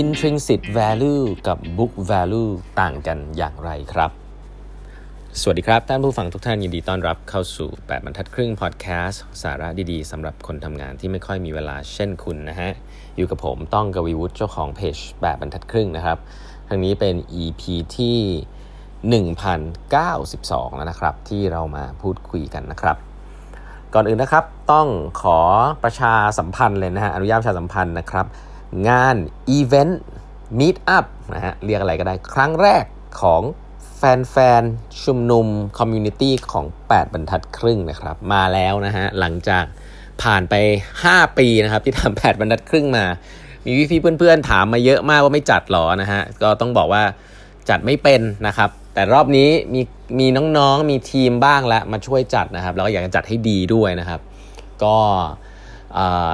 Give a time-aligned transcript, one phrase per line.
[0.00, 4.10] intrinsic value กับ book value ต่างกันอย่างไรครับ
[5.40, 12.70] สวัสดีครับ ท่านผู้ฟังทุกท่านยินดีต้อนรับเข้าสู่ 8บรรทัดครึ่งพอดแคสต์สาระดีๆสำหรับคนทำงานที่ไม่ค่อยมีเวลาเช่นคุณนะฮะ
[13.16, 16.18] อยู่กับผมต้องกวีวุฒิเจ้าของเพจ8บรรทัดครึ่งนะครับ
[16.68, 17.62] ทางนี้เป็น EP
[17.96, 18.18] ที่
[19.22, 22.96] 1092 แล้วนะครับ ที่เรามาพูดคุยกันนะครับ
[23.94, 24.88] ก่อนอื่นนะครับต้อง
[25.22, 25.38] ขอ
[25.84, 28.26] ประชาสัมพันธ์เลยนะฮะอนุญาตประชาสัมพันธ์นะครับ
[28.88, 29.16] งาน
[29.56, 29.94] Event
[30.58, 32.84] Meet Up นะฮะเรียกอะไรก็ได้ครั้งแรก
[33.20, 33.42] ของ
[33.96, 35.46] แฟนๆ ชุมนุม
[35.78, 39.64] community ของ 8 บรรทัดครึ่งนะครับ มาแล้วนะฮะ หลังจาก
[40.22, 40.54] ผ่านไป
[41.00, 43.04] 5 ปีนะครับ ที่ทำ8บรรทัดครึ่งมา
[43.64, 47.02] มีพี่ๆเพื่อนๆ ถามมาเยอะมากว่าไม่จัดหรอนะฮะ ก็ต้องบอกว่า
[47.68, 49.80] จัดไม่เป็นนะครับ แต่รอบนี้มี
[50.18, 50.26] มี
[50.58, 54.20] น้องๆ มีทีมบ้างแล้วมาช่วยจัดนะครับ แล้วก็อยากจะจัดให้ดีด้วยนะครับ
[54.84, 54.96] ก็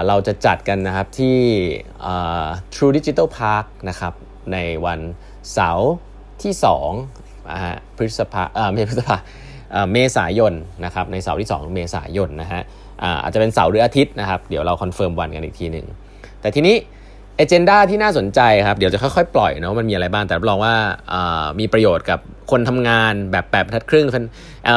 [0.06, 1.38] เราจะจัดกันนะครับที่
[2.74, 4.12] True Digital Park นะครับ
[4.52, 4.56] ใน
[4.86, 5.00] วัน
[5.52, 5.92] เสาร์
[6.42, 6.52] ที่
[7.24, 9.16] 2พฤษภาไม่พฤษภา
[9.92, 10.52] เมษายน
[10.84, 12.62] นะครับในเสาร์ที่ 2 เมษายนนะฮะ
[13.22, 15.86] อาจจะเป็นเสาร์หรืออาทิตย์นะครับ เดี๋ยวเรา confirm วันกันอีกทีหนึ่ง
[16.40, 16.76] แต่ทีนี้
[17.38, 20.74] agenda ที่น่าสนใจครับ เดี๋ยวจะค่อยๆ ปล่อยนะว่ามันมีอะไรบ้างแต่รับรองว่า
[21.60, 22.18] มีประโยชน์กับ
[22.50, 24.06] คนทำงานแบบแปดบรรทัดครึ่ง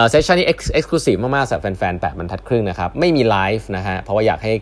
[0.09, 4.53] session นี้ exclusive มากๆสำหรับแฟนๆแปดบรรทัดครึ่งนะครับ ไม่มีไลฟ์นะฮะเพราะว่าอยากให้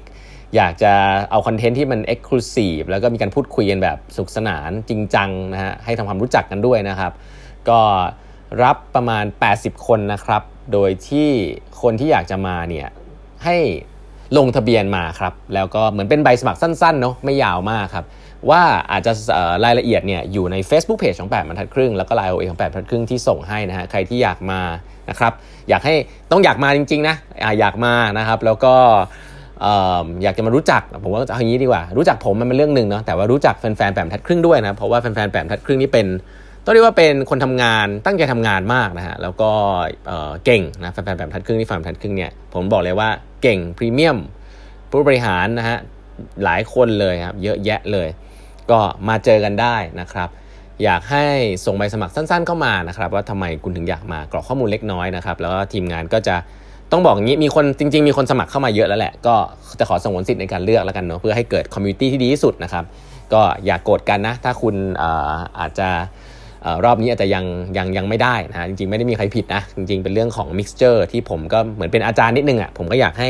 [0.56, 0.94] อยากจะ
[1.32, 7.12] เอา content ที่มัน exclusive แล้วก็มีการพูดคุยกันแบบสนุกสนานจริงจังนะฮะให้ทำความรู้จักกันด้วยนะครับ
[7.70, 7.82] ก็
[8.64, 11.30] รับประมาณ 80 คนนะครับ โดยที่
[11.82, 12.88] คนที่อยากจะมาเนี่ย
[13.44, 13.58] ให้
[14.38, 18.06] ลงทะเบียนมาครับ แล้วก็เหมือนเป็นใบสมัครสั้นๆเนาะไม่ยาวมากครับ
[18.50, 19.12] ว่าอาจจะ
[19.66, 24.62] รายละเอียดเนี่ยอยู่ใน Facebook Page ของ8บรรทัดครึ่งแล้วก็ Line OA ของ8บรรทัดครึ่งที่ส่งให้นะฮะใครที่อยากมา
[25.10, 25.34] นะครับ
[25.70, 25.96] อยากให้
[26.32, 27.16] ต้องอยากมาจริง ๆ นะ
[27.60, 28.76] อยากมานะครับแล้วก็
[30.24, 36.08] อยากจะมารู้จักผมว่าเอาอย่างนี้ดีกว่า รู้จักผมมันเป็นเรื่องหนึ่งเนาะแต่ว่ารู้จักแฟนๆแปดบรรทัดครึ่งด้วยนะเพราะว่าแฟนๆแปดบรรทัดครึ่งนี่เป็น
[36.70, 39.52] ต้องเรียกว่าเป็นคนทำงานตั้งใจทำงานมากนะฮะแล้วก็
[40.46, 43.10] เก่งนะแฟนๆแปดบทัดครึ่งที่ฟังทัดครึ่งเนี่ยผมบอกเลยว่า
[43.42, 44.18] เก่งพรีเมียม
[44.90, 45.78] ผู้บริหารนะฮะ
[46.44, 48.08] หลายคนเลยครับเยอะแยะเลย
[48.72, 50.30] ก็มาเจอกันได้นะครับ
[50.84, 51.26] อยากให้
[51.66, 56.36] ส่งใบสมัครสั้นๆ เข้ามานะครับว่าทำไมคุณถึงอยากมากรอกข้อมูลเล็กน้อยนะครับแล้วก็ทีมงานก็จะ
[56.92, 59.36] ต้องบอกอย่างนี้มีคนจริง ๆ มีคนสมัครเข้ามาเยอะแล้วแหละ ก็
[59.80, 62.86] จะขอสงวนสิทธิ์ในการเลือกแล้วกันเนาะเพื่อให้เกิด community ที่ดีที่สุดนะครับ
[63.34, 65.90] ก็อย่าโกรธกันนะ ถ้าคุณอาอาจจะ
[66.86, 67.46] รอบนี้อาจจะยัง
[67.78, 73.30] ยังยังไม่ได้นะจริงๆ ไม่ได้มีใครผิดนะ จริงๆ เป็นเรื่องของ mixture ที่ผมก็เหมือนเป็นอาจารย์นิดนึงอะผมก็อยากให้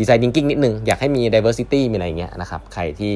[0.00, 3.12] design thinking นิดนึง อยากให้มี diversity มีอะไรเงี้ยนะครับใครที่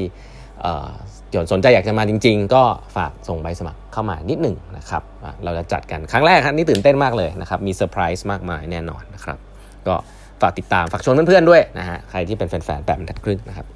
[1.52, 2.62] สนใจอยากจะมาจริง ๆ ก็
[2.96, 5.02] ฝากส่งใบสมัครเข้ามานิดหนึ่งนะครับ
[5.44, 9.38] เราจะจัดกันครั้งแรกครับนี่ตื่นเต้นมากเลยนะครับมีเซอร์ไพรส์มากมายแน่นอนนะครับ
[9.86, 9.94] ก็
[10.40, 13.66] ฝากติดตามฝากชวนเพื่อนๆด้วยนะฮะใครที่เป็นแฟนๆแปดบรรทัดครึ่งนะครับ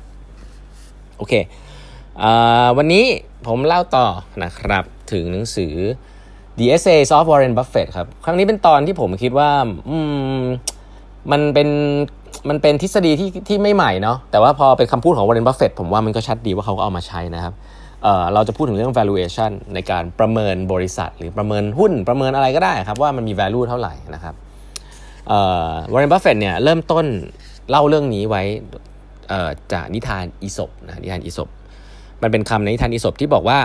[1.18, 1.32] โอเค
[2.78, 3.04] วันนี้
[3.46, 4.06] ผมเล่าต่อ
[4.44, 5.74] นะครับ ถึงหนังสือ
[6.58, 9.50] The Essays of Warren Buffett ครับ ครั้งนี้เป็นตอนที่ผมคิดว่า
[10.42, 11.68] มันเป็น
[12.48, 17.54] มันเป็นทฤษฎีที่ที่ไม่ใหม่เนาะแต่ว่าพอเป็นคำพูดของวอร์เรนบัฟเฟตผมว่ามันก็ชัดดีว่าเขาก็เอามาใช้นะครับ
[18.02, 24.34] เราจะพูดถึงเรื่อง valuation ในการประเมินบริษัท หรือประเมินหุ้นประเมินอะไรก็ได้ครับ ว่ามันมี value เท่าไหร่นะครับ
[25.92, 27.06] วอร์เรนบัฟเฟตเนี่ยเริ่มต้น
[27.70, 28.42] เล่าเรื่องนี้ไว้
[29.72, 31.48] จากนิทานอีสปนะนิทานอีสป
[32.22, 33.58] มันเป็นคำในนิทานอีสปที่บอกว่า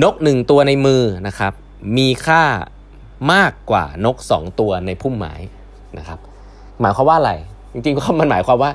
[0.00, 1.52] นกหนึ่งตัวในมือนะครับ
[1.98, 2.42] มีค่า
[3.32, 5.34] มากกว่านกสองตัวในพุ่มไม้
[5.98, 6.18] นะครับ
[6.80, 7.32] หมายความว่าอะไร
[7.72, 8.70] จริงๆก็มันหมายความว่า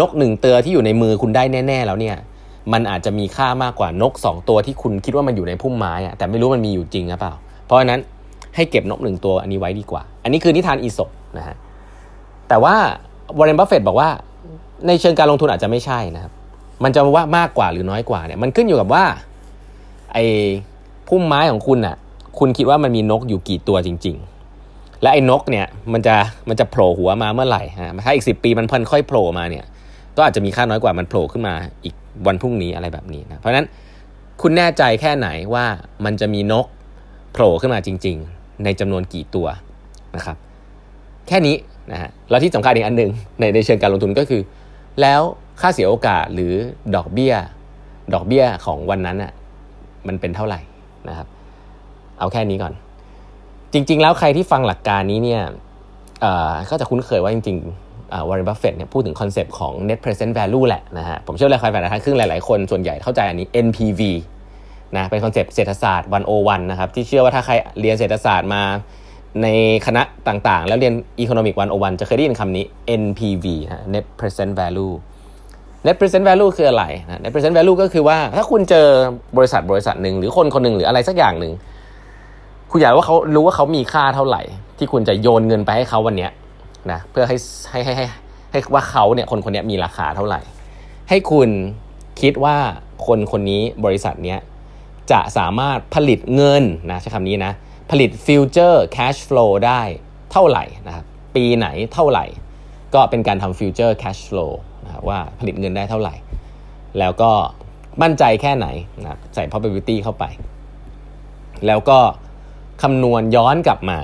[0.00, 2.16] นกหนึ่งตัวที่อยู่ในมือคุณได้แน่ ๆ แล้วเนี่ย
[2.72, 8.00] มันอาจจะมีค่ามากกว่านก 2 ตัวที่คุณคิดว่ามันอยู่ในพุ่มไม้อะแต่ไม่รู้มันมีอยู่จริงหรือเปล่า เพราะฉะนั้น
[8.54, 11.08] ให้เก็บนกหนึ่งตัวอันนี้ไว้ดีกว่า อันนี้คือนิทานอีสป
[11.38, 11.56] นะฮะ
[12.48, 12.74] แต่ว่า
[13.38, 14.08] วอร์เรนบัฟเฟตบอกว่า
[14.86, 16.32] ในเชิงการลงทุนอาจจะไม่ใช่นะครับ
[16.84, 19.04] มันจะว่ามากกว่าหรือน้อยกว่าเนี่ยมันขึ้นอยู่กับว่า
[20.12, 20.24] ไอ้
[21.08, 21.96] พุ่มไม้ของคุณอะ
[22.38, 24.16] คุณคิดว่ามันมีนกอยู่กี่ตัวจริง
[24.60, 26.16] ๆ และไอ้นกเนี่ยมันจะ
[26.48, 29.64] มันจะโผล่หัวมาเมื่อไหร่ฮะถ้าอีกสิปีมันพันค่อยโผล่มาเนี่ย
[30.16, 31.94] ก็อาจจะมีค่าน้อยกว่ามันโผล่ขึ้นมาอีก
[32.26, 33.66] วันพรุ่งนี้อะไรแบบนี้นะเพราะฉะนั้น
[34.42, 35.64] คุณแน่ใจแค่ไหนว่า
[36.04, 36.66] มันจะมีนก
[37.32, 39.46] โผล่ขึ้นมาจริง ๆ ในจำนวนกี่ตัว
[40.16, 40.36] นะครับ
[41.28, 41.56] แค่นี้
[41.92, 44.42] นะฮะแล้วที่สำคัญอีกอันหนึ่งในในเชิงการลงทุนก็คือ
[45.00, 45.20] แล้ว
[45.60, 46.54] ค่าเสียโอกาสหรือ
[46.96, 47.34] ดอกเบี้ย
[48.14, 49.32] ดอกเบี้ยของวันนั้นอะ
[50.08, 50.60] มันเป็นเท่าไหร่
[51.08, 51.26] นะครับ
[52.18, 52.72] เอาแค่นี้ก่อน
[53.72, 55.42] จริง ๆ แล้วใครที่ฟังหลักการนี้เนี่ย
[56.70, 64.00] ก็จะคุ้นเคยว่าจริงๆวอร์เรนบัฟเฟตเนี่ยพูดถึงคอนเซปต์ของ net present value แหละนะฮะผมเชื่อเลยใครแฟนแปดบรรทัดครึ่งหลายๆคนส่วนใหญ่เข้าใจอันนี้ NPV
[64.96, 66.08] นะเป็น concept เศรษฐศาสตร์
[66.38, 68.62] 101นะครับที่เชื่อว่าถ้าใครเรียนเศรษฐศาสตร์มา
[69.42, 69.46] ใน
[69.86, 72.64] คณะต่างๆ แล้วเรียน Economic 101 จะเคยได้ยินคำนี้
[73.02, 73.46] NPV
[73.94, 74.92] net present value
[75.88, 78.86] net present value คืออะไรนะ net present value ก็คือว่าถ้าคุณเจอ
[79.36, 81.52] บริษัทบริษัทหนึ่งหรือคนคนหนึ่งหรืออะไรสักอย่างหนึ่ง
[82.70, 84.42] คุณอยากว่าเขารู้ว่าเขามีค่าเท่าไหร่
[84.78, 86.28] ที่คุณจะโยนเงินไปให้เขาวันนี้
[86.90, 87.36] นะเพื่อให้
[87.70, 88.06] ให้ให้ให้
[88.52, 90.40] ให้ว่าเขาเนี่ยคนคนนี้มีราคาเท่าไหร่
[91.08, 91.48] ให้คุณ
[92.20, 92.56] คิดว่า
[93.06, 94.38] คนคนนี้บริษัทเนี้ย
[95.12, 97.52] จะสามารถผลิตเงินนะใช้คำนี้นะ
[97.90, 99.80] ผลิต future cash flow ได้
[100.32, 101.04] เท่าไหร่นะครับ
[101.34, 102.24] ปีไหนเท่าไหร่
[102.94, 104.46] ก็เป็นการทำ future cash flow
[104.84, 106.14] นะว่าผลิตเงินได้เท่าไหร่
[106.98, 107.30] แล้วก็
[108.02, 108.66] มั่นใจแค่ไหน
[109.04, 110.24] นะใส่ probability เข้าไป
[111.66, 111.98] แล้วก็
[112.82, 113.98] คำนวณย้อนกลับมา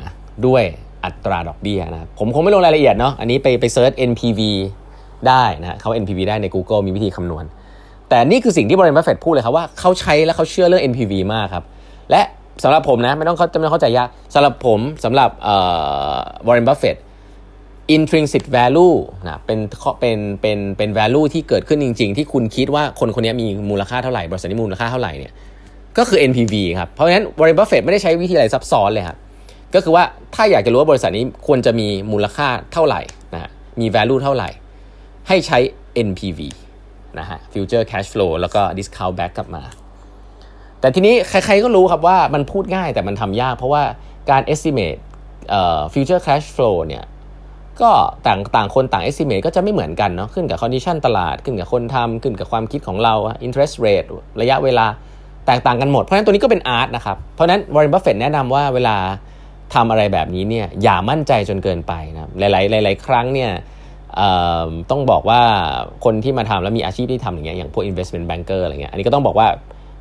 [0.47, 0.63] ด้วย
[1.05, 4.41] อัตราดอกเบี้ยนะผมคงไม่ลงรายละเอียดเนาะอันนี้ไปไป search NPV
[5.29, 7.45] ได้นะเขา NPV ได้ใน Google มีวิธีคำนวณ
[8.09, 11.65] แต่นี่คือสิ่งที่วอร์เรนบัฟเฟตพูดเลยครับว่าเขาใช้และเขาเชื่อเรื่อง NPV มากครับ
[12.11, 12.23] และ
[12.63, 15.31] สำหรับผมนะไม่ต้องเขาจะไม่เข้าใจยากสำหรับผมสำหรับ
[16.47, 16.97] วอร์เรนบัฟเฟต
[17.97, 18.97] intrinsic value
[19.27, 19.59] นะเป็น
[20.01, 25.33] เป็นเป็นเป็น value ที่เกิดขึ้นจริง ๆ ที่คุณคิดว่าคนคนนี้มีมูลค่าเท่าไหร่บริษัทนี้มูลค่าเท่าไหร่เนี่ย
[25.99, 29.19] ก็คือ NPV ครับ เพราะฉะนั้นวอร์เรนบัฟเฟตไม่ได้ใช้วิธีอะไรซับซ้อนเลยครับ
[29.75, 30.05] ก็คือว่า
[30.35, 33.01] ถ้าอยากจะรู้ว่าบริษัทนี้ควรจะมีมูลค่าเท่าไหร่
[33.35, 33.51] นะ
[33.81, 34.49] มี value เท่าไหร่
[35.29, 35.59] ให้ใช้
[36.09, 36.41] NPV
[37.19, 39.63] นะฮะ future cash flow แล้วก็ discount back กลับมา
[40.81, 43.83] แต่ทีนี้ใครๆก็รู้ครับว่ามันพูดง่ายแต่มันทำยาก เพราะว่า
[44.31, 44.99] การ estimate
[45.93, 47.05] future cash flow เนี่ย
[47.81, 47.91] ก็
[48.27, 53.15] ต่างต่างคนต่าง estimate ก็จะไม่เหมือนกันเนาะขึ้นกับ condition ตลาดขึ้นกับคนทำขึ้นกับความคิดของเรา
[53.47, 54.09] interest rate
[54.41, 54.87] ระยะเวลา
[55.47, 58.97] แตกต่างกันหมด เพราะฉะนั้นตัวนี้ก็เป็น art นะครับ เพราะฉะนั้นวอร์เรนบัฟเฟตแนะนำว่าเวลา
[59.75, 63.51] ทำอะไรแบบนี้เนี่ยอย่ามั่นใจจนเกินไปนะหลาย ๆ หลาย ๆ ครั้งเนี่ย
[64.91, 65.41] ต้องบอกว่า
[66.05, 69.49] คนที่มาทำแล้วมีอาชีพที่ทำอย่างเงี้ยอย่างพวก investment banker อะไรเงี้ยอันนี้ก็ต้องบอกว่า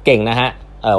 [0.06, 0.50] เก่งนะฮะ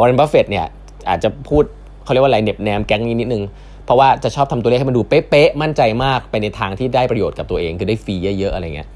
[0.01, 0.67] วอร์เรนบัฟเฟตเนี่ย
[1.09, 1.65] อาจจะพูด
[2.05, 3.43] เขาเรียกว่าอะไรเน็บแนมแก๊งนี้นิดนึง
[3.85, 8.89] เพราะว่าจะชอบทำตัวเลขให้มันดูเป๊ะๆมั่นใจมากไปในทางที่ได้ประโยชน์กับตัวเอง คือได้ fee เยอะๆอะไรเงี้ย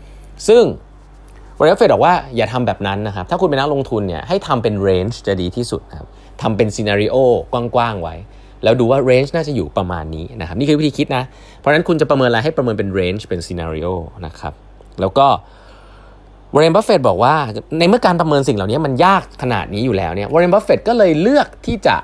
[0.48, 0.62] ซึ่ง
[1.58, 6.08] วอร์เรนบัฟเฟตบอกว่าอย่าทำแบบนั้นนะครับ ถ้าคุณเป็นนักลงทุนเนี่ยให้ทำเป็น range จะดีที่สุดนะครับ
[6.42, 7.16] ทำเป็น scenario
[7.74, 8.14] กว้างๆไว้
[8.64, 11.24] แล้วดูว่า range น่าจะอยู่ประมาณนี้นะครับนี่คือวิธีคิดนะ
[11.58, 13.88] เพราะฉะนั้นคุณจะประเมินอะไรให้ประเมินเป็น range เป็น scenario
[14.26, 14.52] นะครับ
[15.00, 15.26] แล้วก็
[16.54, 17.34] วอร์เรนบัฟเฟตบอกว่า
[17.78, 21.96] ในเมื่อการประเมินสิ่งเหล่านี้มันยากขนาดนี้อยู่แล้วเนี่ยวอร์เรนบัฟเฟตก็เลยเลือกที่จะ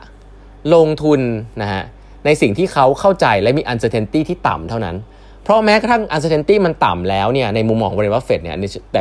[0.75, 1.21] ลงทุน
[1.63, 1.83] นะฮะ
[2.27, 4.97] ในสิ่งที่เขาเข้าใจและมี uncertainty ที่ต่ำเท่านั้น
[5.45, 8.57] เพราะแม้กระทั่ง uncertainty มันต่ำแล้วเนี่ยในมุมมองของวอร์เรนบัฟเฟตเนี่ย
[8.93, 9.01] แต่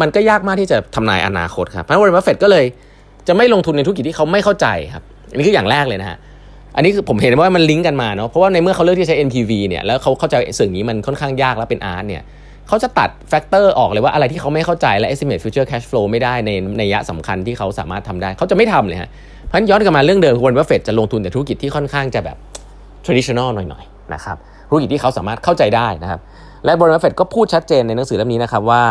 [0.00, 2.64] มันก็ยากมากที่จะทำนายอนาคตครับเพราะวอร์เรนบัฟเฟตก็เลย
[3.28, 6.18] จะไม่ลงทุนในธุรกิจที่เขาไม่เข้าใจครับอันนี้คืออย่างแรกเลยนะฮะ
[6.76, 12.22] อันนี้คือผมเห็นว่ามันลิงก์กันมาเนาะเพราะว่าในเมื่อเขาเลือกที่ใช้ NPV เนี่ยแล้วเขาเข้าใจสิ่งนี้มันค่อนข้างยากแล้วเป็น art เนี่ย
[12.68, 19.10] เขาจะตัด factor ออกเลยว่าอะไรที่เขาไม่เข้าใจและ estimate future cash flow ไม่ได้ในนัยยะสำคัญที่เขาสามารถทำได้ เขาจะไม่ทำเลยฮะ
[19.46, 22.36] เพราะย้อนกลับมาเรื่องเดิมวอร์เรนบัฟเฟตจะลงทุนในธุรกิจที่ค่อนข้างจะแบบ
[23.04, 24.36] traditional หน่อยๆนะครับ
[24.68, 26.20] ธุรกิจที่เขาสามารถเข้าใจได้นะครับ
[26.64, 28.82] และวอร์เรนบัฟเฟตก็พูดชัดเจนในหนังสือเล่มนี้นะครับว่า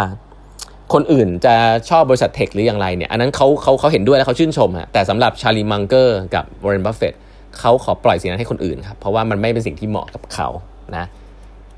[0.93, 1.55] คนอื่นจะ
[1.89, 7.13] ชอบบริษัท tech หรืออย่างไรเนี่ยอันนั้นเขาเขาเขาเห็นด้วยและเขาชื่นชมฮะแต่สำหรับชาลีมังเกอร์กับวอร์เรนบัฟเฟต
[7.59, 10.47] เขาขอปล่อยสิ่งนั้นให้คนอื่นครับเพราะว่ามันไม่เป็นสิ่งที่เหมาะกับเขา
[10.95, 11.05] นะ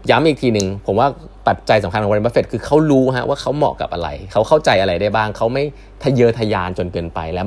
[0.09, 1.07] ย้ำอีกทีหนึ่งผมว่า
[1.47, 5.63] ปัจจัยสำคัญของวอร์เรนบัฟเฟตคือเขารู้ฮะว่าเขาเหมาะกับอะไร เขาเข้าใจอะไรได้บ้าง เขาไม่
[6.03, 7.45] ทะเยอทะยานจนเกินไปแล้ว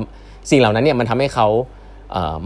[0.49, 1.47] สิ่งเหล่านั้นเนี่ยมันทำให้เขา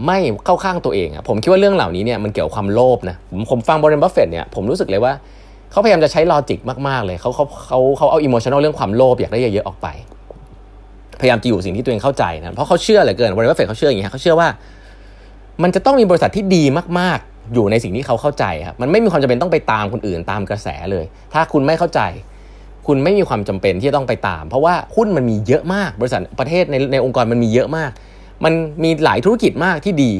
[0.06, 5.12] ไม่เข้าข้างตัวเองผมคิดว่าเรื่องเหล่านี้เนี่ยมันเกี่ยวความโลภนะผมผมฟังวอร์เรนบัฟเฟตเนี่ยผมรู้สึกเลยว่า
[5.70, 9.88] เขาพยายามจะใช้ลอจิกมาก ๆ เลยเขาเขาเขาเขาเอาอิโมชันอลเรื่องความโลภอยากได้เยอะๆออกไป
[11.20, 14.48] พยายามจะอยู่สิ่งที่ตัวเองเข้าใจนะเพราะเขาเชื่อเหลือเกินบริษัทเฟดเขาเชื่ออย่างนี้เขาเชื่อว่า
[15.62, 16.64] มันจะต้องมีบริษัทที่ดี
[16.98, 22.00] มากๆ อยู่ในสิ่งที่เขาเข้าใจครับมันไม่มีความจำเป็นต้องไปตามคนอื่นตามกระแสเลย ถ้าคุณไม่เข้าใจ
[22.86, 27.90] คุณไม่มีความจำเป็นที่จะต้องไปตาม เพราะว่าหุ้นมันมีเยอะมากบริษัทประเทศในในองค์กรมันมีเยอะมาก
[28.44, 30.12] มันมีหลายธุรกิจมากที่ดี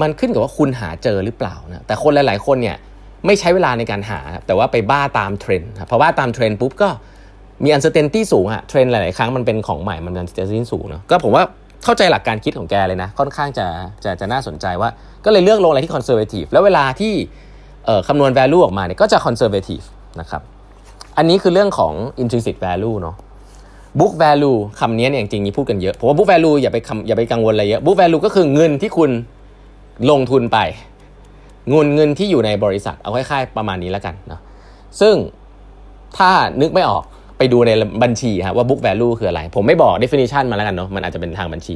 [0.00, 2.76] มันขึ้นกับว่าคุณหาเจอหรือเปล่านะแต่คนหลาย ๆ คนเนี่ย
[3.26, 6.88] ไม่ใช้เวลาในการหา แต่ว่าไปบ้าตามเทรนด์พอบ้าตามเทรนด์ปุ๊บก็
[7.64, 11.44] มี uncertainty สูงอะเทรนด์หลาย ๆ ครั้งมันเป็นของใหม่มันจะสิ้นสูงเนาะก็ผมว่า
[11.84, 13.66] เข้าใจหลักการคิดของแกเลยนะ ค่อนข้างจะ
[14.04, 14.88] จะจะน่าสนใจว่า
[15.24, 17.12] ก็เลยเลือกลงอะไรที่ conservative แล้วเวลาที่
[18.08, 19.80] คำนวณ value ออกมาเนี่ยก็จะ conservative
[20.20, 20.42] นะครับ
[21.16, 23.16] อันนี้คือเรื่องของ intrinsic value เนาะ
[24.00, 29.10] book value คำนี้เนี่ยจริงๆมีพูดกันเยอะผมว่า book value อย่าไปอย่าไปกังวลอะไรเยอะ book value ก็คือเงินที่คุณ
[30.10, 30.58] ลงทุนไป
[31.70, 34.40] เงินเงินที่อยู่ในบริษัทเอาคล้ายๆประมาณนี้แล้วกันเนาะ
[35.00, 35.14] ซึ่ง
[36.18, 36.30] ถ้า
[36.60, 37.02] นึกไม่ออก
[37.38, 37.70] ไปดูใน
[38.02, 41.74] บัญชีครับว่า book value คืออะไร ผมไม่บอก definition มาแล้วกันเนาะมันอาจจะเป็นทางบัญชี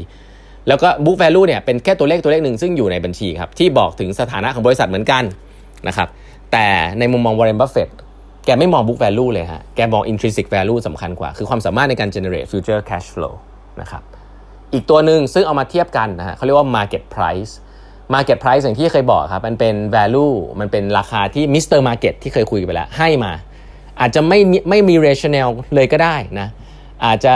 [0.68, 5.24] แล้วก็ book value เนี่ยเป็นแค่ตัวเลขตัวเลขหนึ่งซึ่งอยู่ในบัญชีครับที่บอกถึงสถานะของบริษัทเหมือนกัน
[5.88, 6.08] นะครับ
[6.52, 6.66] แต่
[6.98, 7.90] ในมุมมอง Warren Buffett
[8.46, 13.34] แกไม่มอง book value เลยฮะ แกมอง intrinsic value สำคัญกว่า คือความสามารถในการ generate future cash flow
[13.80, 14.02] นะครับ
[14.72, 17.52] อีกตัวหนึ่งซึ่งเอามาเทียบกันนะฮะเขาเรียกว่า market price
[18.14, 21.80] Market Price อย่างที่เคยบอกครับ มันเป็น value มันเป็นราคาที่ Mr.
[21.88, 23.32] Market ที่เคยคุยไปแล้ว ให้มา
[24.00, 24.38] อาจจะไม่
[24.68, 26.48] ไม่มี rational เลยก็ได้นะ
[27.04, 27.34] อาจจะ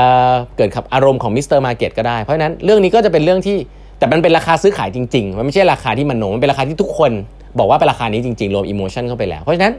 [0.57, 1.59] เกิดกับอารมณ์ของ Mr.
[1.59, 3.57] Market ได้ เพราะฉะนั้นเรื่องนี้ก็จะเป็นเรื่องที่
[3.99, 7.13] แต่มันเป็นราคาซื้อขายจริง ๆ มันไม่ใช่ราคาที่มันโนมันเป็นราคาที่ทุกคน
[7.59, 9.75] บอกว่าเป็นราคานี้จริง ๆ รวม emotion เข้าไปแล้ว เพราะฉะนั้น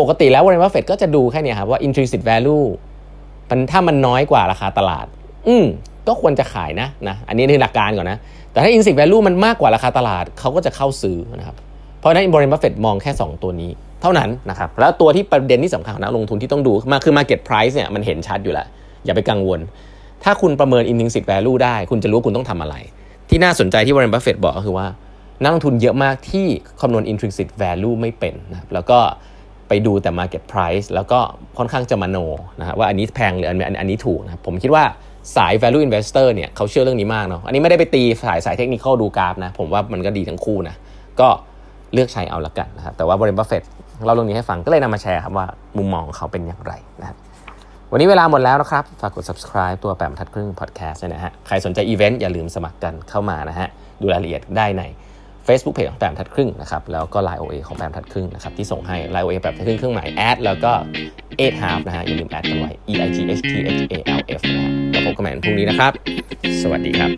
[0.00, 2.64] ปกติแล้ววอร์เรนบัฟเฟตก็จะดูแค่นี้ครับว่า intrinsic value
[3.50, 5.06] มันถ้ามันน้อยกว่าราคาตลาด
[5.48, 5.64] อืม
[6.08, 8.18] ก็ควรจะขายนะนะ อันนี้คือหลักการก่อนนะ
[8.52, 11.56] แต่ถ้า intrinsic value มันมากกว่าราคาตลาดเขาก็จะเข้าซื้อนะครับ
[11.98, 13.70] เพราะฉะนั้นวอร์เรนบัฟเฟตมองแค่ 2 ตัวนี้
[14.02, 18.66] เท่านั้นนะครับ แล้วตัวที่ประเด็นที่สำคัญนักลงทุนที่ต้องดูมาคือ market price เนี่ยมันเห็นชัดอยู่แล้ว
[19.04, 19.60] อย่าไปกังวล
[20.24, 22.76] ถ้าคุณประเมิน intrinsic value ได้ คุณจะรู้คุณต้องทำอะไร
[23.28, 24.86] ที่น่าสนใจที่วอร์เรนบัฟเฟตบอกก็คือว่า
[25.42, 26.46] นักลงทุนเยอะมากที่
[26.80, 28.98] คำนวณ intrinsic value ไม่เป็นนะครับแล้วก็
[29.72, 31.18] ไปดูแต่ market price แล้วก็
[31.58, 32.16] ค่อนข้างจะมโน
[32.60, 34.84] นะฮะว่าอันนี้แพงหรืออันอันนี้ถูกนะครับผมคิดว่า
[35.36, 40.74] สาย value investor เนี่ยเขาเชื่อเรื่องนี้มากเนาะอันนี้ไม่ได้ไปตีสายสายเทคนิคดูกราฟนะ ผมว่ามันก็ดีทั้งคู่นะ
[41.20, 41.28] ก็
[41.94, 43.62] เลือกใช้เอาละกันนะครับแต่ว่าวอร์เรนบัฟเฟต
[44.04, 45.46] เล่าเรื่องนี้ให้ฟังก็เลยนำมาแชร์ครับว่า
[45.78, 47.16] มุมมองเขาเป็นอย่างไรนะครับ
[47.92, 53.68] วันนี้เวลาหมดแล้วนะครับ ฝากกด subscribe ตัวแปดบรรทัดครึ่ง podcast นะฮะ ใครสนใจอีเวนต์อย่าลืมสมัครกันเข้ามานะฮะ
[54.00, 54.82] ดูรายละเอียดได้ใน
[55.46, 60.72] Facebook Page ของแปมทัดครึ่งนะครับแล้วก็ Line OA ของแปมทัดครึ่งนะครับที่ส่งให้ Line OA แบบทัดครึ่งเครื่องหมายแอดแล้วก็
[61.40, 65.92] eight half นะฮะอย่าลืมแอดกันไว้ E I G H T H A L F นะฮะแล้วพบกันใหม่พรุ่งนี้นะครับ
[66.62, 67.10] สวัสดีครับ